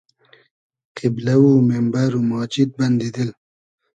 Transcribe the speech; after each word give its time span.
قیبلۂ 0.95 1.35
و 1.45 1.49
میمبئر 1.69 2.11
و 2.19 2.21
ماجید 2.31 2.69
بئندی 2.77 3.09
دیل 3.15 3.31